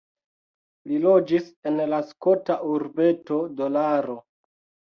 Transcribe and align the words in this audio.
Li 0.91 1.01
loĝis 1.03 1.51
en 1.71 1.77
la 1.93 2.01
skota 2.13 2.57
urbeto 2.73 3.41
Dolaro. 3.61 4.21